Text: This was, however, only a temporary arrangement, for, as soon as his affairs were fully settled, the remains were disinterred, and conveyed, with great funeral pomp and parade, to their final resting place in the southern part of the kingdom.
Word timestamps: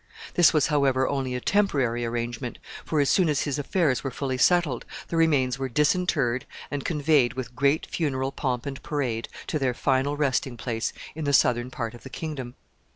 This 0.33 0.51
was, 0.51 0.65
however, 0.65 1.07
only 1.07 1.35
a 1.35 1.39
temporary 1.39 2.03
arrangement, 2.03 2.57
for, 2.83 2.99
as 2.99 3.07
soon 3.07 3.29
as 3.29 3.43
his 3.43 3.59
affairs 3.59 4.03
were 4.03 4.09
fully 4.09 4.39
settled, 4.39 4.83
the 5.09 5.15
remains 5.15 5.59
were 5.59 5.69
disinterred, 5.69 6.47
and 6.71 6.83
conveyed, 6.83 7.33
with 7.35 7.55
great 7.55 7.85
funeral 7.85 8.31
pomp 8.31 8.65
and 8.65 8.81
parade, 8.81 9.29
to 9.45 9.59
their 9.59 9.75
final 9.75 10.17
resting 10.17 10.57
place 10.57 10.91
in 11.13 11.25
the 11.25 11.33
southern 11.33 11.69
part 11.69 11.93
of 11.93 12.01
the 12.01 12.09
kingdom. 12.09 12.55